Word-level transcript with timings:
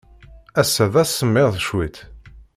Ass-a, 0.61 0.85
d 0.93 0.95
asemmiḍ 1.01 1.51
cwiṭ. 1.65 1.97